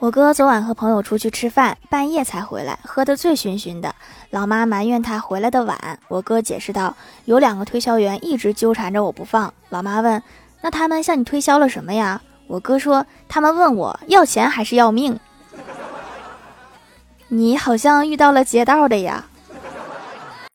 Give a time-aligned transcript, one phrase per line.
[0.00, 2.78] 我哥昨晚和朋友出去吃饭，半夜才回来。
[2.84, 3.94] 喝得醉醺醺的
[4.30, 5.98] 老妈埋怨他回来的晚。
[6.08, 9.52] 我哥解释道：有两个推销员一直纠缠着我不放。
[9.68, 10.22] 老妈问：
[10.62, 12.22] 那他们向你推销了什么呀？
[12.46, 15.20] 我哥说：他们问我要钱还是要命。
[17.28, 19.26] 你好像遇到了劫道的呀。